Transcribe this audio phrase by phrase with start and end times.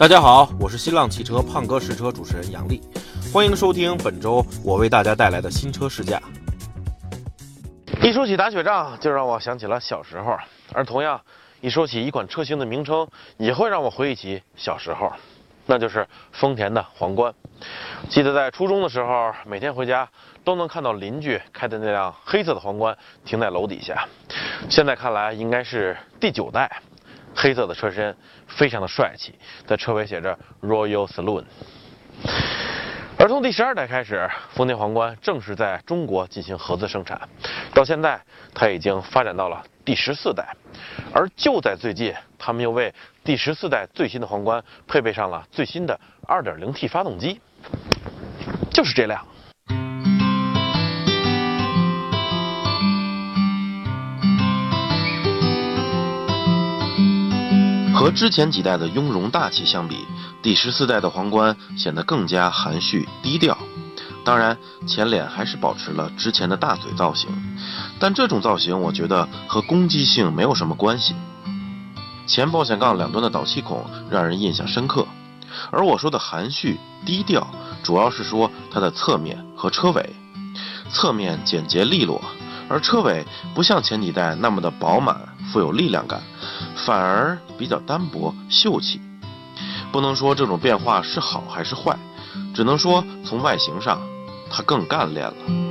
[0.00, 2.80] 大家好，我是新浪汽车胖哥试车主持人杨丽，
[3.34, 6.18] 欢迎收听本周我为大家带来的新车试驾。
[8.02, 10.38] 一说起打雪仗，就让我想起了小时候，
[10.72, 11.20] 而同样，
[11.60, 13.06] 一说起一款车型的名称，
[13.36, 15.12] 也会让我回忆起小时候，
[15.66, 17.34] 那就是丰田的皇冠。
[18.08, 20.08] 记得在初中的时候，每天回家
[20.42, 22.96] 都能看到邻居开的那辆黑色的皇冠
[23.26, 24.08] 停在楼底下，
[24.70, 26.80] 现在看来应该是第九代。
[27.34, 28.16] 黑色的车身
[28.46, 29.34] 非常的帅气，
[29.66, 31.44] 在车尾写着 Royal Saloon。
[33.18, 37.28] 而从第十二代开始，丰田皇冠正式在中国进行合资生产，
[37.74, 38.20] 到现在
[38.54, 40.56] 它已经发展到了第十四代。
[41.12, 47.40] 而就在最近，他们又为第十四代最新的皇冠配备上了最新的 2.0T 发动机，
[48.70, 49.26] 就是这辆。
[58.00, 60.06] 和之前几代的雍容大气相比，
[60.40, 63.58] 第十四代的皇冠显得更加含蓄低调。
[64.24, 67.28] 当然，前脸还是保持了之前的大嘴造型，
[67.98, 71.14] 但这种造型我觉得和攻击性没有什么关系。
[72.26, 75.06] 前保险杠两端的导气孔让人印象深刻，
[75.70, 77.46] 而我说的含蓄低调，
[77.82, 80.16] 主要是说它的侧面和车尾。
[80.90, 82.18] 侧面简洁利落，
[82.70, 85.20] 而车尾不像前几代那么的饱满
[85.52, 86.22] 富有力量感。
[86.86, 89.00] 反而比较单薄秀气，
[89.92, 91.98] 不能说这种变化是好还是坏，
[92.54, 94.00] 只能说从外形上，
[94.50, 95.69] 它更干练了。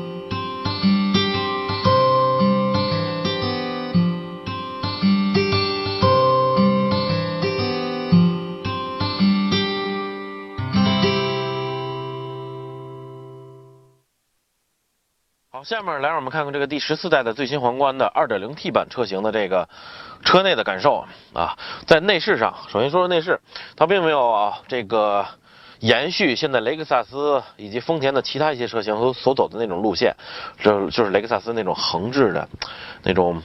[15.70, 19.70] 下面来让我们看看这个第十四代的最新皇冠的 2.0T 版车型的这个
[20.26, 23.40] 车内的感受啊，在内饰上，首先说说内饰，
[23.76, 25.24] 它并没有啊这个
[25.78, 30.16] 延续现在雷克萨斯以及丰田的其他一些车型所所走的那种路线，
[30.60, 32.50] 就就是雷克萨斯那种横置的
[33.04, 33.40] 那种，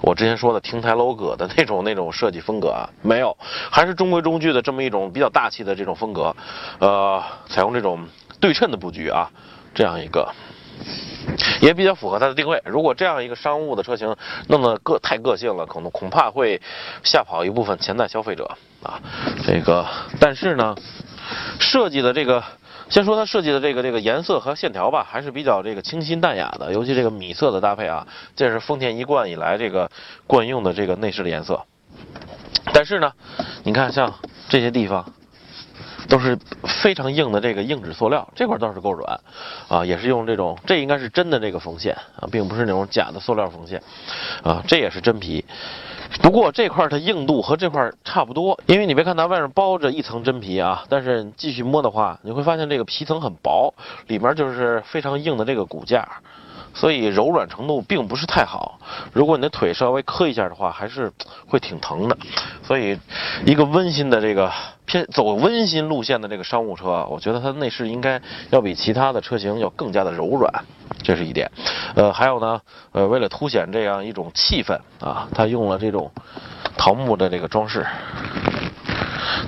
[0.00, 3.36] 我之前说的亭台楼阁的那种那种设计风格啊，没有，
[3.70, 6.34] 还是中规中矩的这么一种比较大气的这种风格，
[6.78, 8.08] 呃，采用这种
[8.40, 9.30] 对称的布局啊，
[9.74, 10.32] 这样一个。
[11.60, 12.62] 也比较符合它的定位。
[12.64, 14.16] 如果这样一个商务的车型
[14.48, 16.60] 弄得个太个性了，可能恐怕会
[17.02, 19.00] 吓跑一部分潜在消费者啊。
[19.44, 19.86] 这个，
[20.20, 20.76] 但是呢，
[21.58, 22.42] 设计的这个，
[22.88, 26.72] 先说它设计的这个这个颜色和线条吧，还是比较这个清新淡雅的。
[26.72, 29.90] 尤其这个米色的搭配啊，这是丰田一贯以来这个
[30.26, 31.64] 惯用的这个内饰的颜色。
[32.72, 33.12] 但是呢，
[33.64, 34.14] 你看像
[34.48, 35.12] 这些地方。
[36.06, 36.38] 都是
[36.82, 39.20] 非常硬的这个硬质塑料，这块倒是够软，
[39.68, 43.82] 啊，也是用这种，这应该是真的这个缝线啊，并不是那种假的塑料缝线，
[44.42, 45.44] 啊，这也是真皮。
[46.22, 53.74] 不过这块的硬度和这块差不多，因为你别看它外面包着一层真皮啊，但是继续摸的话，你会发现这个皮层很薄，
[54.06, 56.08] 里面就是非常硬的这个骨架。
[56.76, 58.78] 所以柔软程度并不是太好，
[59.14, 61.10] 如果你的腿稍微磕一下的话，还是
[61.48, 62.16] 会挺疼的。
[62.62, 63.00] 所以，
[63.46, 64.52] 一个温馨的这个
[64.84, 68.20] 偏走温馨路线的这个商务车，我觉得它的内饰应该
[68.50, 70.52] 要比其他的车型要更加的柔软，
[71.02, 71.50] 这是一点。
[71.94, 72.60] 呃，还有呢，
[72.92, 76.12] 呃，为了凸显这样一种气氛啊，它用了这种
[76.76, 77.86] 桃木的这个装饰，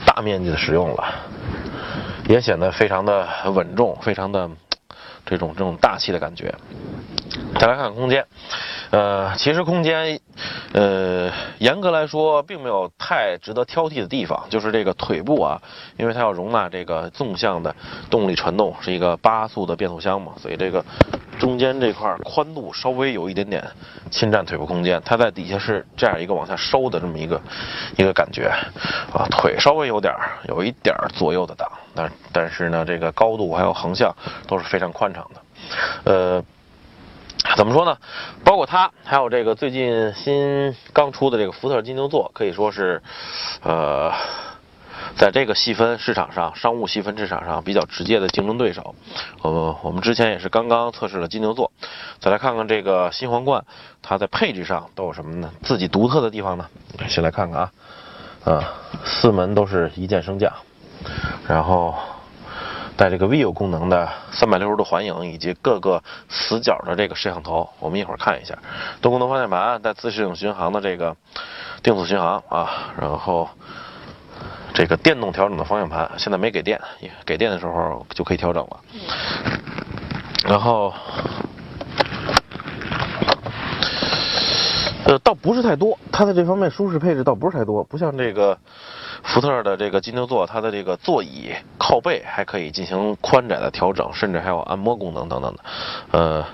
[0.06, 1.04] 大面积的使用了，
[2.26, 4.48] 也显得非常的稳重，非常的
[5.28, 6.54] 这种这种大气的感觉。
[7.60, 8.26] 再来看空间，
[8.90, 10.20] 呃，其实空间，
[10.74, 15.60] 呃，严格来说并没有太值得挑剔的地方，就是这个腿部啊，
[15.96, 17.74] 因为它要容纳这个纵向的
[18.10, 20.84] 动力传动，是一个八速的变速箱嘛，所以这个
[21.38, 23.64] 中间这块宽度稍微有一点点
[24.10, 27.40] 侵占腿部空间，它在底下是这样一个往下收的这么一个
[27.96, 28.52] 一个感觉，
[29.10, 30.14] 啊，腿稍微有点
[30.48, 34.14] 有一点左右的档，但但是呢，这个高度还有横向
[34.46, 36.44] 都是非常宽敞的，呃。
[37.56, 37.96] 怎么说呢？
[38.44, 43.00] 包括它，还有这个最近新刚出的这个福特金牛座，可以说是，
[43.62, 44.12] 呃，
[45.16, 48.94] 在这个细分市场上，商务细分市场上比较直接的竞争对手。
[49.42, 51.70] 我呃，我们之前也是刚刚测试了金牛座，
[52.20, 53.64] 再来看看这个新皇冠，
[54.02, 55.50] 它在配置上都有什么呢？
[55.62, 56.66] 自己独特的地方呢？
[57.08, 57.72] 先来看看啊，
[58.44, 58.74] 啊，
[59.04, 60.52] 四门都是一键升降，
[61.46, 61.94] 然后。
[62.98, 68.58] 带这个 View 功能的三百六十度环影，以及各个死角的这个摄像头，我们一会儿看一下。
[69.00, 71.16] 多功能方向盘带自适应巡航的这个
[71.80, 73.48] 定速巡航啊，然后
[74.74, 76.80] 这个电动调整的方向盘，现在没给电，
[77.24, 78.80] 给电的时候就可以调整了。
[80.44, 80.92] 然后
[85.08, 88.58] 呃，倒不是太多，它的这方面舒适配置倒不是太多，不像这个
[89.22, 95.64] 福特的这个金牛座，它的这个座椅靠背还可以进行宽窄的调整，甚至还有按摩功能等等的。
[96.10, 96.44] 呃，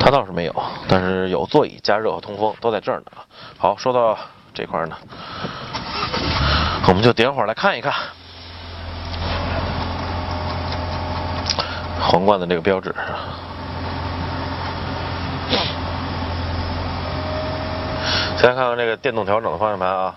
[0.00, 3.12] 它倒是没有，但是有座椅加热和通风都在这儿呢。
[3.58, 4.16] 好，说到
[4.54, 4.96] 这块呢，
[6.88, 7.92] 我们就点火来看一看
[12.00, 12.94] 皇冠的这个标志。
[18.44, 20.14] 先看看这个电动调整的方向盘啊，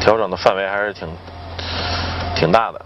[0.00, 1.08] 调整的范围还是挺
[2.36, 2.80] 挺大的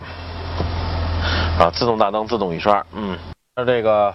[1.58, 1.70] 啊。
[1.70, 3.18] 自动大灯、自动雨刷，嗯，
[3.54, 4.14] 那这个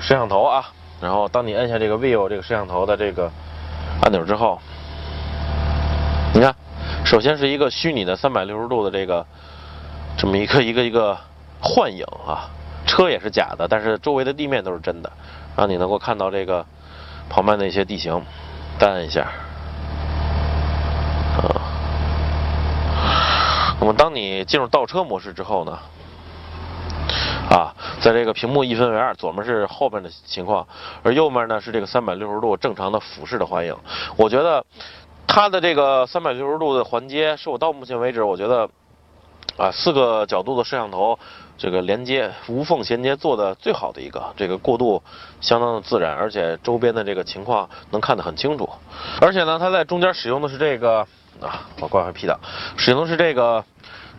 [0.00, 0.64] 摄像头啊，
[0.98, 3.30] 然后当你按下这个 Vivo 这个摄像头的这个
[4.00, 4.58] 按钮之后，
[6.32, 6.54] 你看，
[7.04, 9.26] 首先是一个虚拟的三百六十度的这个
[10.16, 11.18] 这么一个一个一个
[11.60, 12.48] 幻影啊，
[12.86, 15.12] 车也是假的，但是周围的地面都是真的，
[15.54, 16.64] 让你能够看到这个。
[17.28, 18.24] 旁边的一些地形，
[18.78, 19.22] 单按一下，
[21.36, 21.42] 啊，
[23.80, 25.78] 那么当你进入倒车模式之后呢，
[27.50, 30.66] 啊，在这个屏幕一分为二，左面是后边的情况，
[31.02, 33.76] 而右面呢是这个三百六十度正常的俯视的环影。
[34.16, 34.64] 我觉得
[35.26, 38.70] 它的这个三百六十度的环接，是我到目前为止我觉得
[39.56, 41.18] 啊四个角度的摄像头。
[41.58, 45.02] 这个连接无缝衔接做的最好的一个，这个过渡
[45.40, 48.68] 相当的自然，而且周边的这个情况能看得很清楚。
[49.20, 51.00] 而且呢，它在中间使用的是这个
[51.40, 52.38] 啊，我挂回 P 档，
[52.76, 53.64] 使用的是这个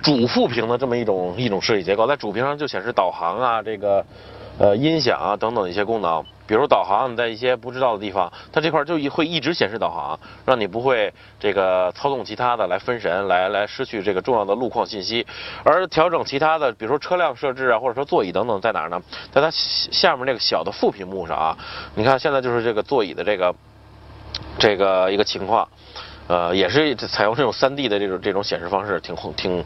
[0.02, 4.06] 主副屏的这么一种一种设计结构，在主屏上就显示导航啊，这个
[4.60, 6.24] 呃音响啊等等一些功能。
[6.48, 15.28] 比如导航，你在一些不知道的地方，它这块就会一直显示导航，让你不会这个操纵其他的来分神，来来失去这个重要的路况信息。
[15.66, 19.02] 而调整其他的，比如说车辆设置啊，或者说座椅等等，在哪儿呢？
[19.30, 21.58] 在它下面那个小的副屏幕上啊。
[21.96, 23.54] 你看现在就是这个座椅的这个
[24.58, 25.68] 这个一个情况，
[26.28, 29.64] 呃，也是采用这种 3D 的这种这种显示方式，挺挺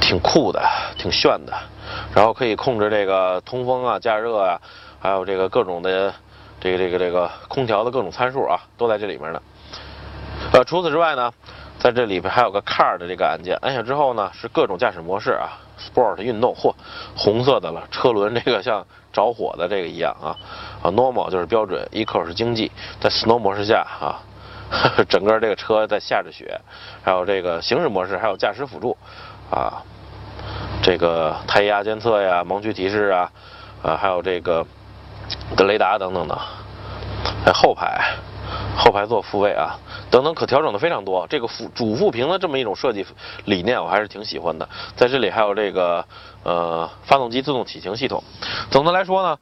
[0.00, 0.62] 挺酷的，
[0.96, 1.52] 挺炫的。
[2.14, 4.60] 然后可以控制这个通风啊、加热啊。
[5.00, 6.12] 还有这个各种的，
[6.60, 9.40] 这个这个这个空调的各种参数啊，都在这里面呢。
[10.52, 11.32] 呃，除此之外呢，
[11.78, 16.74] 在这里边还有个 Car 的这个按键，按下之后呢，是各种驾驶模式啊，Sport 运动，嚯，
[17.16, 20.34] 红色的了，车轮这个像着火的这个一样啊。
[20.82, 24.18] 啊，Normal 就是标准，Eco 是经济，在 Snow 模式下啊，
[25.08, 26.60] 整个这个车在下着雪，
[27.02, 28.96] 还有这个行驶模式，还有驾驶辅助
[29.50, 29.82] 啊，
[30.82, 33.30] 这个胎压监测呀，盲区提示啊，
[33.82, 34.66] 啊，还有这个。
[35.56, 36.38] 的雷达等等的，
[37.44, 38.14] 还后排、
[38.74, 39.76] 后排座复位啊，
[40.10, 41.26] 等等可调整的非常多。
[41.28, 43.04] 这个副主副屏的这么一种设计
[43.44, 44.66] 理念，我还是挺喜欢的。
[44.96, 46.02] 在这里还有这个
[46.44, 48.24] 呃发动机自动启停系统。
[48.70, 49.38] 总的来说呢，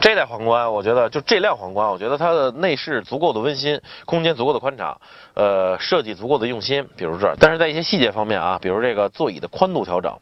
[0.00, 5.00] 这代皇冠我觉得就这辆皇冠，我觉得它的内饰足够的温馨，空间足够的宽敞，
[5.34, 6.86] 呃设计足够的用心。
[6.96, 10.16] 比如这儿，但是在一些细节方面啊，比如这个座椅的宽度调整。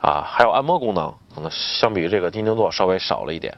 [0.00, 3.56] 啊，还有按摩功能，可能相比于这个金牛座稍微少了一点。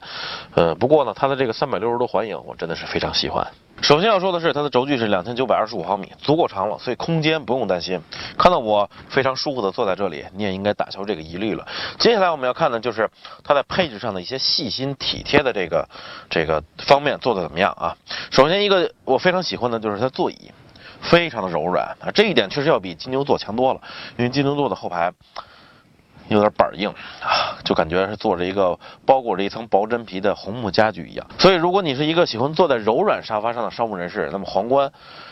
[0.55, 3.47] 呃，不过呢，它的这个三百六十度环影，我真的是非常喜欢。
[3.81, 8.01] 首先要说的是，它的轴距是两千九百二十五毫米，足够长了，所以空间不用担心。
[8.39, 11.67] 看到我非常舒服的坐在这里，你也应该打消这个疑虑了。
[11.99, 13.11] 接下来我们要看的就是
[13.43, 15.89] 它在配置上的一些细心体贴的这个
[16.31, 17.97] 这个方面做的怎么样啊？
[18.31, 20.53] 首先一个我非常喜欢的就是它座椅，
[21.01, 23.81] 非常的柔软啊，这一点确实要比金牛座强多了，
[24.17, 25.13] 因为金牛座的后排。
[26.33, 26.89] 有点板硬
[27.21, 31.27] 啊，就感觉是坐着一个包裹着一层薄真皮的红木家具一样。
[31.39, 34.91] 所以，如果你是一个喜欢坐在柔软沙发上的商务人士，那么皇冠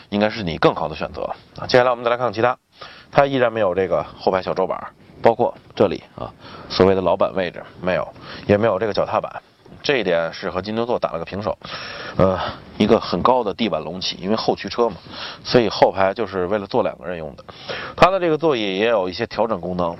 [0.09, 1.23] 应该是你更好的选择
[1.57, 1.67] 啊。
[1.67, 2.57] 接下来我们再来看看其他，
[3.11, 4.79] 它依然没有这个后排小桌板，
[5.21, 6.31] 包括这里啊，
[6.69, 8.07] 所谓的老板位置没有，
[8.47, 9.41] 也没有这个脚踏板。
[9.83, 11.57] 这一点是和金牛座打了个平手，
[12.15, 12.37] 呃，
[12.77, 14.97] 一个很高的地板隆起，因为后驱车嘛，
[15.43, 17.43] 所以后排就是为了坐两个人用的。
[17.95, 19.97] 它的这个座椅也有一些调整功能，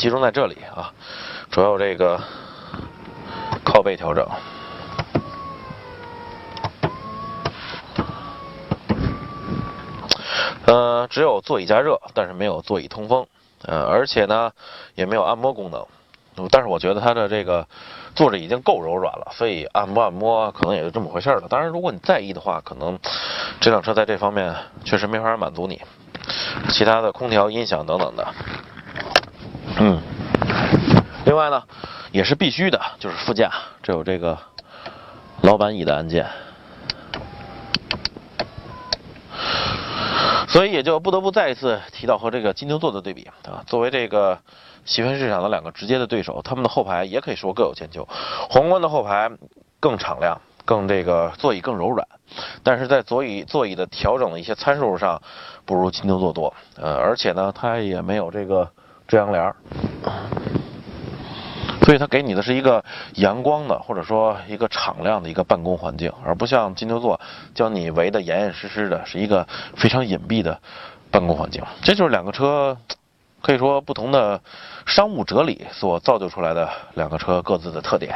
[0.00, 0.94] 集中在这里啊，
[1.50, 2.18] 主要这个
[3.62, 4.26] 靠背调整，
[10.64, 13.26] 呃，只有座椅加热，但是没有座椅通风，
[13.66, 14.50] 呃，而且呢，
[14.94, 15.86] 也没有按摩功能。
[16.50, 17.68] 但是我觉得它的这个
[18.14, 21.46] 坐着已经够柔软了，所以按摩按摩可能也就这么回事了。
[21.50, 22.98] 当然，如果你在意的话，可能
[23.60, 25.82] 这辆车在这方面确实没法满足你。
[26.70, 28.26] 其他的空调、音响等等的，
[29.80, 30.00] 嗯。
[31.24, 31.62] 另外呢，
[32.12, 33.50] 也是必须的，就是副驾，
[33.82, 34.38] 这有这个
[35.42, 36.26] 老板椅的按键，
[40.46, 43.64] 所以也就不得不再一次提到和这个金牛座的对比啊。
[43.66, 44.38] 作为这个。
[44.86, 48.08] 细分市场的两个直接的对手，他们的后排也可以说各有千秋。
[48.48, 49.30] 皇冠的后排
[49.78, 52.08] 更敞亮，更这个座椅更柔软，
[52.64, 55.20] 但是在座椅座椅的调整的一些参数上，
[55.66, 56.54] 不如金牛座多。
[56.76, 58.70] 呃，而且呢，它也没有这个
[59.10, 59.56] 遮阳帘儿。
[61.82, 67.20] 所以它给你的是一个阳光的，或者说一个敞亮的一个办公环境，而不像金牛座
[67.52, 70.60] 将你围得严严实实的，是一个非常隐蔽的
[71.10, 71.64] 办公环境。
[71.82, 72.76] 这就是两个车
[73.42, 74.40] 可以说不同的
[74.86, 78.14] 商务哲理所造就出来的两个车各自的特点。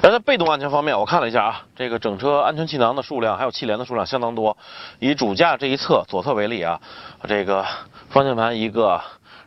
[0.00, 4.56] 而在被动安全方面，我看了一下啊，这个整车安全气囊的数量还有气帘的数量相当多。
[4.98, 6.80] 以主驾这一侧左侧为例啊，
[7.28, 7.66] 这个
[8.08, 9.02] 方向盘一个。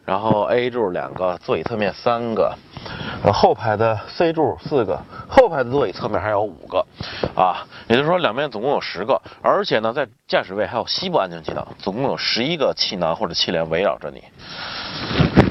[0.07, 2.55] 然后 A 柱两个，座椅侧面三个，
[3.25, 4.97] 呃后排的 C 柱四个，
[5.27, 6.85] 后排的座椅侧面还有五个，
[7.35, 14.23] 啊，也就是说两边总共有十个，而且呢，在驾驶位还有膝部安全气囊，总共有十一个气囊或者气帘围绕着你。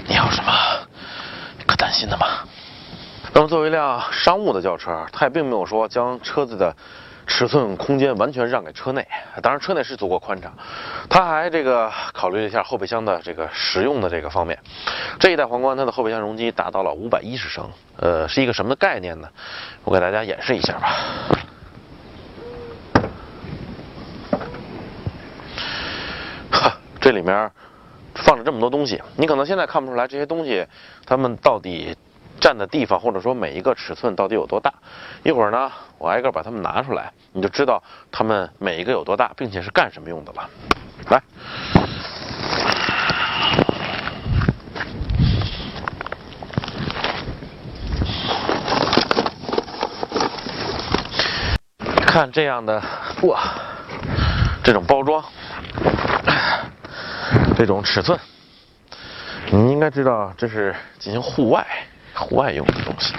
[0.08, 0.50] 你有什么
[1.66, 2.26] 可担心的吗？
[3.34, 6.74] 那么作为一辆商务的轿车，它也并没有说将车子的。
[7.26, 9.06] 尺寸空间完全让给车内，
[9.42, 10.52] 当然车内是足够宽敞。
[11.10, 14.58] 他还这个考虑了一下后备箱的这个实用的这个方面。
[15.18, 19.28] 这一代皇冠它的后备箱容积达到了五百一十升，呃，是一个什么概念呢？
[19.84, 20.96] 我给大家演示一下吧。
[26.50, 27.50] 哈，这里面
[28.14, 30.64] 放着这么多东西，你可能现在看不出来这些东西
[31.04, 31.96] 它们到底。
[32.46, 34.72] 占的地方，或者说每一个尺寸到底有多大？
[35.24, 40.48] 一会儿呢，我挨个把它们拿出来，你就知道它们每一个有多大，并且是干什么用的了。
[41.10, 41.20] 来，
[52.06, 52.80] 看这样的
[53.22, 53.40] 哇，
[54.62, 55.24] 这种包装，
[57.56, 58.16] 这种尺寸，
[59.50, 61.66] 你应该知道这是进行户外。
[62.16, 63.14] 户外用的东西，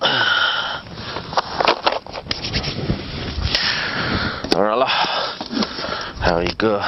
[4.50, 4.86] 当然了，
[6.20, 6.82] 还有一个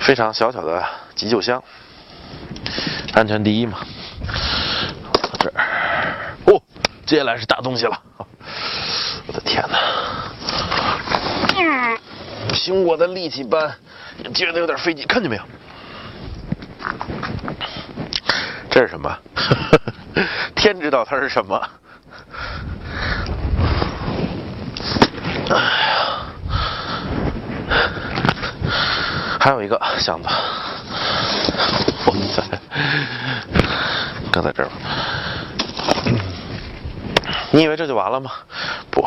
[0.00, 1.62] 非常小巧的急救箱，
[3.14, 3.78] 安全第一嘛。
[5.38, 5.54] 这儿，
[6.46, 6.60] 哦，
[7.06, 8.00] 接下来是大东西了，
[9.26, 9.78] 我的天哪！
[12.52, 13.76] 凭我的力气搬，
[14.34, 15.42] 觉得有点费劲，看见没有？
[18.72, 19.14] 这是什么？
[20.56, 21.62] 天知道它是什么。
[25.50, 26.24] 哎呀，
[29.38, 30.28] 还有一个箱子。
[32.06, 32.42] 哇塞，
[34.32, 34.70] 搁在这儿。
[37.50, 38.30] 你以为这就完了吗？
[38.90, 39.06] 不。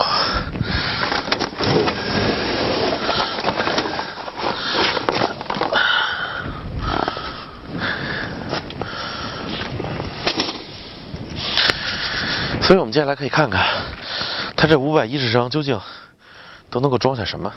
[12.65, 13.63] 所以，我们接下来可以看看，
[14.55, 15.79] 它这五百一十升究竟
[16.71, 17.53] 都能够装下什么。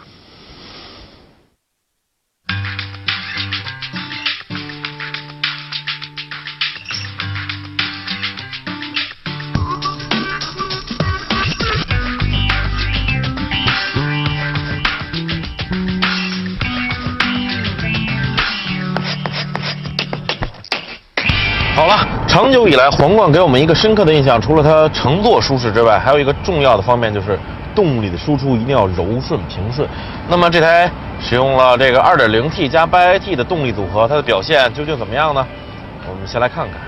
[22.38, 27.36] 长久以来，皇冠给我们一个深刻的印象，除了它乘坐舒适之外，还有一个重要的方面就是
[27.74, 29.88] 动力的输出一定要柔顺平顺。
[30.28, 30.88] 那么这台
[31.20, 35.44] 使用了这个 2.0T 加 8AT 的动力组合，它的表现究竟怎么样呢？
[36.08, 36.78] 我们先来看看，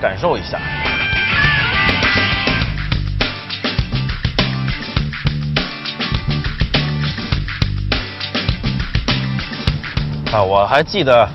[0.00, 0.56] 感受一下。
[10.32, 11.28] 啊，我还记得，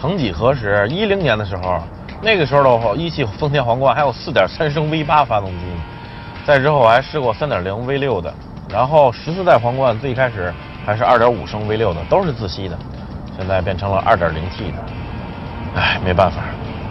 [0.00, 1.82] 曾几何时，一零年的时候。
[2.22, 5.82] 那个时候的话，一汽丰田皇冠还有4.3升 V8 发动机呢，
[6.46, 8.32] 再之后我还试过3.0 V6 的，
[8.68, 10.52] 然后十四代皇冠最开始
[10.84, 12.78] 还是2.5升 V6 的，都是自吸的，
[13.38, 14.84] 现在变成了 2.0T 的，
[15.76, 16.42] 唉，没办法。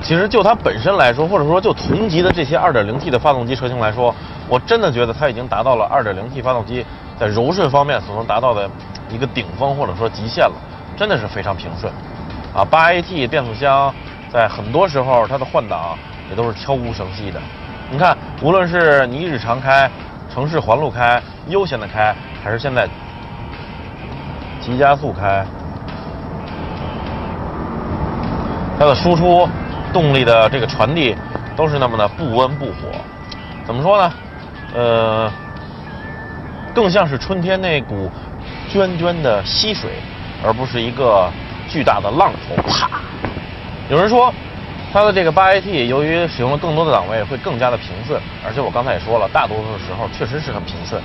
[0.02, 4.16] 其实就它本身来说，或者说就同级的这些 2.0T 的发动机车型来说，
[4.48, 6.84] 我真的觉得它已经达到了 2.0T 发动机
[7.20, 8.68] 在柔顺方面所能达到的
[9.10, 10.56] 一个顶峰或者说极限了，
[10.98, 11.94] 真的是非常平顺。
[12.52, 13.94] 啊，8AT 变速箱。
[14.32, 15.98] 在很多时候，它的换挡
[16.30, 17.42] 也都是悄无声息的。
[17.92, 19.90] 你看，无论是你日常开、
[20.32, 22.88] 城市环路开、悠闲的开，还是现在
[24.62, 25.44] 急加速开，
[28.78, 29.50] 它的输出
[29.92, 31.16] 动力的这个传递
[31.56, 32.74] 都是那么的不温不火。
[33.66, 34.14] 怎么说呢？
[34.76, 35.32] 呃，
[36.76, 38.12] 更像是春天那股
[38.72, 39.94] 涓涓的溪水，
[40.46, 41.28] 而不是一个
[41.68, 42.88] 巨大的浪头，啪。
[43.89, 44.31] 有人说，
[44.93, 51.01] 它的这个八 AT 由于使用了更多的档位，会更加的平顺，而且我刚才也说了，大多数时候确实是很平顺。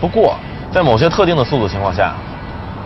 [0.00, 0.34] 不过，
[0.72, 2.14] 在某些特定的速度情况下，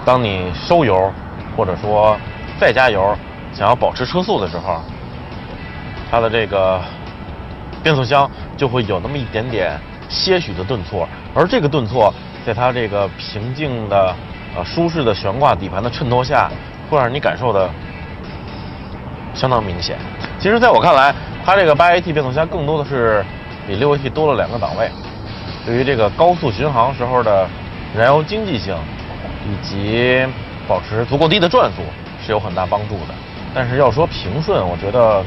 [0.04, 1.12] 当你收油
[1.56, 2.18] 或者说
[2.58, 3.16] 再加油，
[3.52, 4.80] 想要保持车速的时候，
[6.10, 6.80] 它的这个
[7.84, 12.12] 变速箱就会有那么一点点些许的顿挫，而这个顿挫
[12.44, 14.12] 在它这个平静的、
[14.56, 16.50] 呃舒适的悬挂底盘的衬托下，
[16.90, 17.70] 会让你感受的。
[19.34, 19.96] 相当明显。
[20.38, 23.25] 其实，在我看来，它这个八 AT 变速箱更多的是
[23.66, 24.90] 比六 AT 多了两个档位，
[25.64, 27.46] 对于这个高速巡航时候的
[27.96, 28.75] 燃油经济性
[29.46, 30.26] 以及
[30.66, 31.82] 保持足够低的转速
[32.25, 33.14] 是有很大帮助的。
[33.54, 35.25] 但是要说平顺，我觉得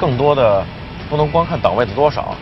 [0.00, 0.64] 更多的
[1.08, 2.34] 不能光看档位的多少，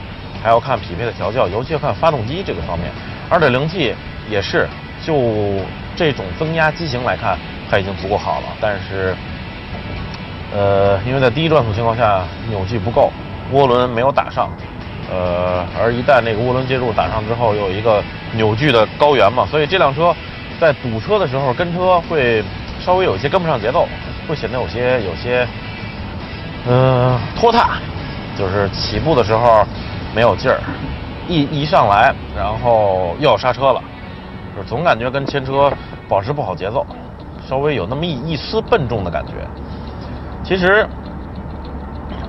[0.43, 2.91] 还要看匹配的调教，尤其要看发动机这个方面。
[3.31, 3.95] 2.0T
[4.29, 4.69] 也是，
[5.05, 5.65] 就
[5.95, 7.39] 这种增压机型来看，
[7.71, 9.15] 它已经足够好了，但是。
[10.53, 13.11] 呃，因为在低转速情况下，扭矩不够，
[13.53, 14.51] 涡轮没有打上，
[15.09, 18.03] 呃，而一旦那个涡轮介入打上之后，有一个
[18.33, 20.15] 扭矩的高原嘛，所以这辆车
[20.61, 22.43] 在堵车的时候跟车会
[22.81, 23.87] 稍微有些跟不上节奏，
[24.29, 25.47] 会显得有些有些，
[26.69, 27.79] 嗯，拖沓，
[28.37, 29.65] 就是起步的时候
[30.15, 30.59] 没有劲儿，
[31.29, 33.81] 一一上来，然后又要刹车了，
[34.57, 35.73] 就总感觉跟前车
[36.09, 36.85] 保持不好节奏，
[37.49, 39.33] 稍微有那么一一丝笨重的感觉。
[40.43, 40.87] 其实，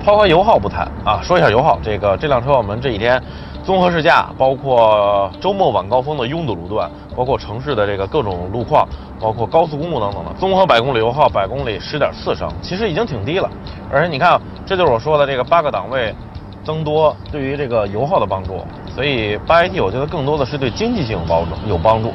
[0.04, 1.78] 抛开油耗不谈啊，说一下油耗。
[1.82, 3.20] 这个这辆车我们这几天
[3.64, 8.86] 综合试驾，包括周末晚高峰的拥堵路段，包括城市的这个各种路况，
[9.20, 13.50] 包括高速公路等等的，综合百公里油耗百公里十点四升，其实已经挺低了。
[13.90, 16.14] 而且你看，这就是我说的这个八个档位
[16.62, 18.64] 增多对于这个油耗的帮助。
[18.94, 22.12] 所以八 AT 我觉得更多的是对经济性有帮助，有帮助。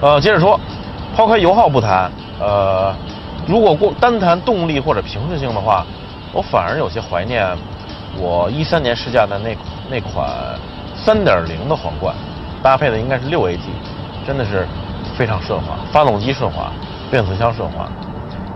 [0.00, 0.60] 呃，接着说，
[1.16, 2.94] 抛开油耗不谈，呃。
[3.46, 5.86] 如果过单谈动力或者平顺性的话，
[6.32, 7.46] 我反而有些怀念
[8.18, 9.56] 我一三年试驾的那
[9.88, 10.28] 那款
[10.96, 12.14] 三点零的皇冠，
[12.62, 13.60] 搭配的应该是六 AT，
[14.26, 14.66] 真的是
[15.16, 16.72] 非常顺滑，发动机顺滑，
[17.10, 17.88] 变速箱顺滑，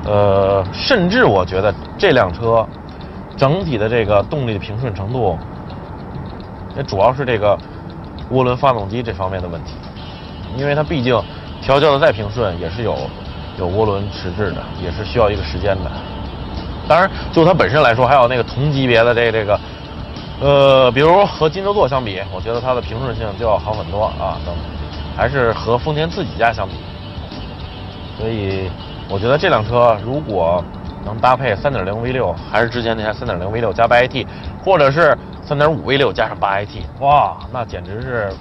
[0.04, 2.66] 呃，甚至我觉得这辆车
[3.36, 5.38] 整体的这个动力的平顺程度，
[6.76, 7.56] 也主要是这个
[8.32, 9.74] 涡轮发动机这方面的问题，
[10.56, 11.16] 因为它毕竟
[11.62, 12.96] 调教的再平顺也是有。
[13.60, 15.90] 有涡轮迟滞的，也是需要一个时间的。
[16.88, 19.60] 当然，就它本身来说，还有那个同级别的这个这个，
[20.40, 24.40] 呃，比如和金牛座相比，我觉得它的平顺性就要好很多啊。
[24.44, 24.54] 等，
[25.14, 26.74] 还是和丰田自己家相比。
[28.18, 28.70] 所以，
[29.08, 30.64] 我觉得这辆车如果
[31.04, 34.26] 能搭配3.0 V6，还是之前那台3.0 V6 加 8AT，
[34.64, 38.32] 或者是3.5 V6 加上 8AT，哇，那简直是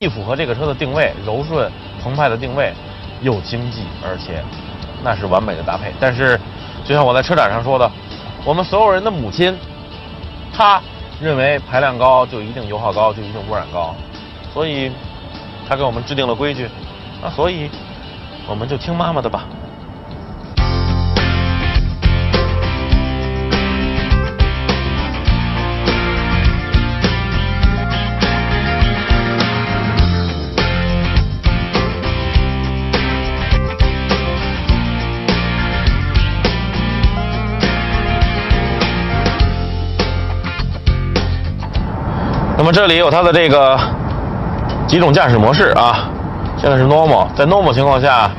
[0.00, 1.70] 既符合这个车的定位，柔顺
[2.02, 2.72] 澎湃的定位。
[3.22, 4.42] 又经济，而且
[5.02, 5.92] 那是完美的搭配。
[6.00, 6.38] 但是，
[6.84, 7.90] 就像我在车展上说的，
[8.44, 9.56] 我们所有人的母亲，
[10.52, 10.80] 她
[11.20, 13.94] 认为排量高就一定油耗高，就一定污染高，
[14.52, 14.90] 所以
[15.68, 16.68] 她给我们制定了规矩。
[17.22, 17.70] 啊所以，
[18.46, 19.44] 我们就听妈妈的吧。
[42.64, 43.78] 那么这里有它的这个
[44.86, 46.08] 几种驾驶模式啊，
[46.56, 48.30] 现在是 Normal，在 Normal 情况下，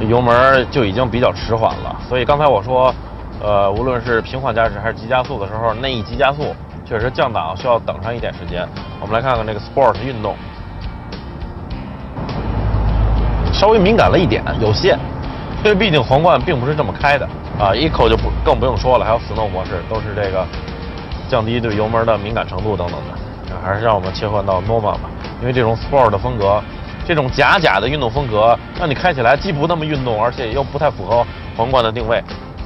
[0.00, 1.94] 油门就已经比较迟缓了。
[2.08, 2.92] 所以刚才我说，
[3.40, 6.52] 呃，无论是平缓驾驶还是急加速的时候，那一急加速
[6.84, 8.68] 确实降档需要等上一点时间。
[9.00, 10.34] 我们来看看这个 Sport 运动，
[13.52, 14.98] 稍微敏感了一点，有限，
[15.62, 17.24] 因为毕竟皇冠并不是这么开的
[17.60, 17.70] 啊。
[17.70, 20.44] Eco 就不更不用说了，还有 Snow 模式都是这个
[21.28, 23.27] 降低对油门的敏感程度等等的。
[23.64, 26.62] 还是让我们切换到 Normal 吧，因为这种 Sport 的风格，
[27.06, 32.22] 这种假假的运动风格，让你开起来既不那么运动，而且又不太符合皇冠的定位，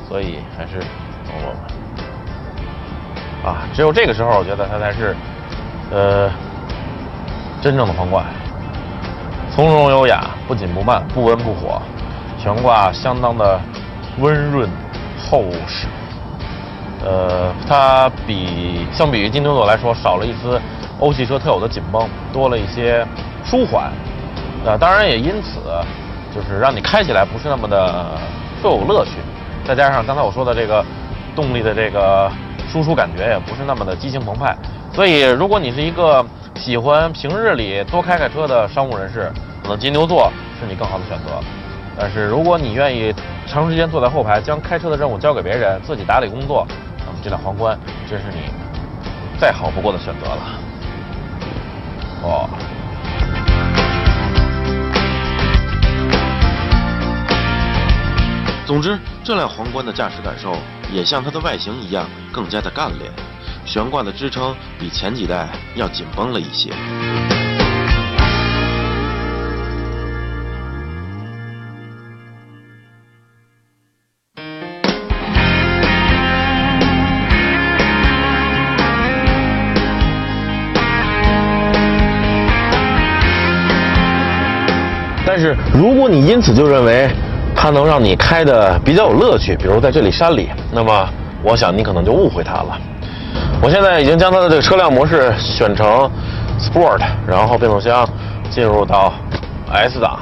[0.08, 0.78] 所以还是
[1.26, 1.54] Normal。
[3.46, 5.16] 啊，只有这个时候，我觉得它才是，
[5.90, 6.30] 呃，
[7.60, 8.24] 真正的皇冠，
[9.54, 11.82] 从容优雅，不紧不慢，不温不火，
[12.38, 13.60] 悬挂相当的
[14.18, 14.68] 温润
[15.18, 15.86] 厚实。
[17.04, 20.60] 呃，它比相比于金牛座来说，少了一丝
[21.00, 23.04] 欧系车特有的紧绷，多了一些
[23.44, 23.90] 舒缓。
[24.64, 25.60] 呃，当然也因此，
[26.32, 28.04] 就是让你开起来不是那么的
[28.60, 29.12] 富有乐趣。
[29.64, 30.84] 再加上刚才我说的这个
[31.34, 32.30] 动力的这个
[32.68, 34.56] 输出感觉也不是那么的激情澎湃。
[34.92, 41.40] 所以，如果你是一个喜欢平日里多开开车的商务人士，可能金牛座是你更好的选择。
[41.98, 43.12] 但是，如果你愿意
[43.46, 46.66] 长时间坐在后排，将开车的任务交给别人，自己打理工作。
[47.22, 47.78] 这辆皇冠
[48.10, 48.50] 真是你
[49.38, 50.58] 再好不过的选择了。
[52.22, 52.48] 哦。
[58.66, 60.56] 总之，这辆皇冠的驾驶感受
[60.90, 63.12] 也像它的外形一样，更加的干练。
[63.64, 66.70] 悬挂的支撑比前几代要紧绷了一些。
[85.42, 87.10] 是，如果你因此就认为
[87.54, 91.08] 它能让你开的比较有乐趣，比如在这里山里，那么
[91.42, 92.78] 我想你可能就误会它了。
[93.60, 96.10] 我现在已经将它的这个车辆模式选成
[96.58, 98.08] Sport，然后变速箱
[98.50, 99.12] 进入到
[99.72, 100.20] S 档，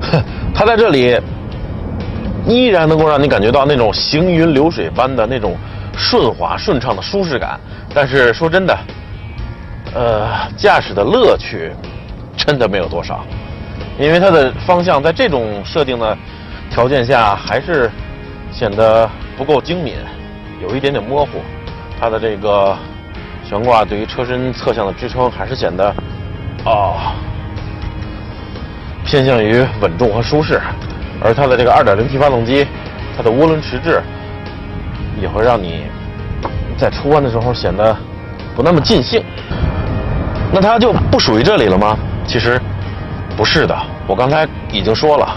[0.54, 1.20] 它在这里
[2.46, 5.56] 依然能够让你感觉到那种行云流水般的那种
[5.96, 7.58] 顺滑顺畅的舒适感。
[7.94, 8.78] 但是说真的，
[9.94, 11.72] 呃，驾驶的乐趣
[12.36, 13.24] 真的没有多少。
[13.98, 16.16] 因为它的方向在这种设定的
[16.70, 17.90] 条件下，还是
[18.52, 19.94] 显得不够精敏，
[20.60, 21.40] 有一点点模糊。
[21.98, 22.76] 它的这个
[23.48, 25.88] 悬挂对于车身侧向的支撑，还是显得
[26.64, 27.14] 啊
[29.04, 30.60] 偏向于稳重和舒适。
[31.22, 32.66] 而它的这个 2.0T 发动机，
[33.16, 34.02] 它的涡轮迟滞
[35.18, 35.84] 也会让你
[36.76, 37.96] 在出弯的时候显得
[38.54, 39.24] 不那么尽兴。
[40.52, 41.96] 那它就不属于这里了吗？
[42.26, 42.60] 其实。
[43.36, 45.36] 不是的，我刚才已经说了，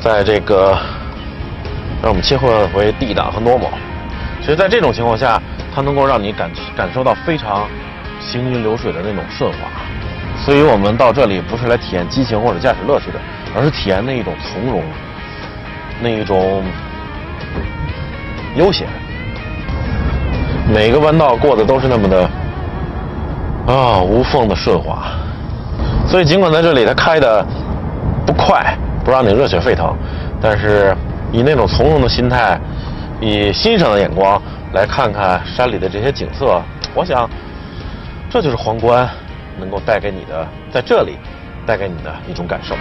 [0.00, 0.78] 在这个
[2.00, 3.70] 让我们切换回 D 档和 Normal，
[4.40, 5.42] 其实，在这种情况下，
[5.74, 7.66] 它能够让你感感受到非常
[8.20, 9.58] 行云流水的那种顺滑。
[10.36, 13.18] 所以我们到这里不是来体验激情或者驾驶乐趣的，
[13.56, 14.84] 而是体验那一种从容，
[16.00, 16.64] 那一种
[18.54, 18.86] 悠闲。
[20.72, 22.30] 每个弯道过的都是那么的
[23.66, 25.08] 啊无缝的顺滑。
[26.08, 27.44] 所以，尽管在这里它开的
[28.26, 29.94] 不快，不让你热血沸腾，
[30.40, 30.96] 但是
[31.30, 32.58] 以那种从容的心态，
[33.20, 34.40] 以欣赏的眼光
[34.72, 36.62] 来看看山里的这些景色，
[36.94, 37.28] 我想，
[38.30, 39.08] 这就是皇冠
[39.60, 41.18] 能够带给你的，在这里
[41.66, 42.74] 带给你的一种感受。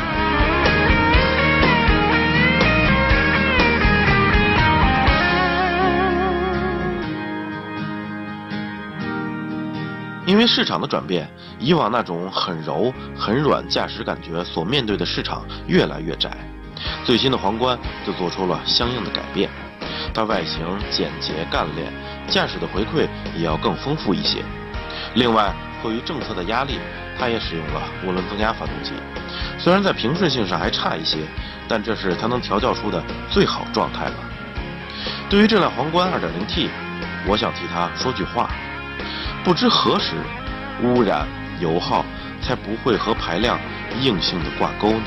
[10.28, 11.26] 因为市场的转变，
[11.58, 16.30] 以往那种很柔很软驾驶感觉所面对的市场越来越窄，
[17.06, 19.50] 最新的皇冠就做出了相应的改变。
[20.14, 20.60] 它外形
[20.92, 21.94] 简洁干练，
[22.28, 24.44] 驾驶的回馈也要更丰富一些。
[25.16, 26.78] 另外，迫于政策的压力，
[27.18, 28.92] 它也使用了涡轮增压发动机。
[29.58, 31.20] 虽然在平顺性上还差一些，
[31.70, 34.16] 但这是它能调教出的最好状态了。
[35.30, 36.68] 对于这辆皇冠 2.0T，
[37.26, 38.50] 我想替它说句话。
[39.44, 40.16] 不知何时，
[40.84, 41.28] 污染
[41.62, 42.04] 油耗
[42.42, 43.60] 才不会和排量
[44.02, 45.06] 硬性的挂钩呢？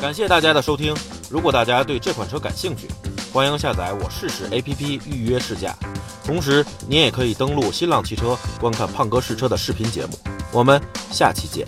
[0.00, 0.94] 感谢大家的收听。
[1.30, 2.88] 如果大家对这款车感兴趣，
[3.32, 5.74] 欢迎下载我试试 APP 预约试驾。
[6.24, 10.18] 同时，您也可以登录新浪汽车观看胖哥试车的视频节目。
[10.50, 10.80] 我们
[11.10, 11.66] 下期见。